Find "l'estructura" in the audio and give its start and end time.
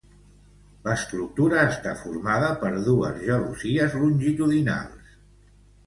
0.87-1.59